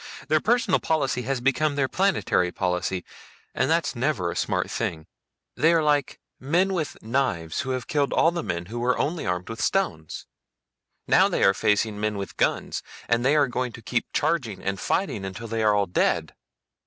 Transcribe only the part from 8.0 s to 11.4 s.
all the men who were only armed with stones. Now